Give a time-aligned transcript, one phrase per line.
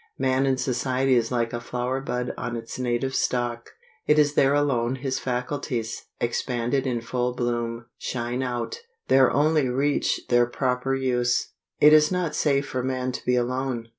[0.17, 3.69] Man in society is like a flower bud on its native stalk.
[4.07, 8.79] It is there alone his faculties, expanded in full bloom, shine out;
[9.09, 11.49] there only reach their proper use.
[11.79, 13.89] "It is not safe for man to be alone."